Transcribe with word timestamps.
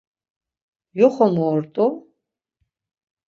Yoxo 0.99 1.25
mu 1.33 1.43
ort̆u? 1.55 1.85